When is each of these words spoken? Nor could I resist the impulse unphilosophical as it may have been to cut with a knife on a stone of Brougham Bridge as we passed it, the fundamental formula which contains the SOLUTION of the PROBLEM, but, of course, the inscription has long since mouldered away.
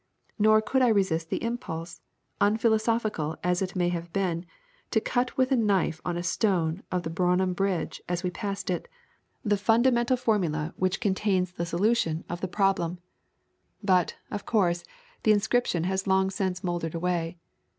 Nor 0.39 0.63
could 0.63 0.81
I 0.81 0.87
resist 0.87 1.29
the 1.29 1.43
impulse 1.43 2.01
unphilosophical 2.41 3.37
as 3.43 3.61
it 3.61 3.75
may 3.75 3.89
have 3.89 4.11
been 4.11 4.47
to 4.89 4.99
cut 4.99 5.37
with 5.37 5.51
a 5.51 5.55
knife 5.55 6.01
on 6.03 6.17
a 6.17 6.23
stone 6.23 6.81
of 6.91 7.03
Brougham 7.13 7.53
Bridge 7.53 8.01
as 8.09 8.23
we 8.23 8.31
passed 8.31 8.71
it, 8.71 8.87
the 9.45 9.57
fundamental 9.57 10.17
formula 10.17 10.73
which 10.75 11.01
contains 11.01 11.51
the 11.51 11.67
SOLUTION 11.67 12.23
of 12.29 12.41
the 12.41 12.47
PROBLEM, 12.47 12.97
but, 13.83 14.15
of 14.31 14.43
course, 14.43 14.83
the 15.21 15.33
inscription 15.33 15.83
has 15.83 16.07
long 16.07 16.31
since 16.31 16.63
mouldered 16.63 16.95
away. 16.95 17.37